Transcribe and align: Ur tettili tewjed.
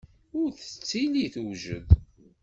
Ur 0.39 0.49
tettili 0.57 1.25
tewjed. 1.33 1.89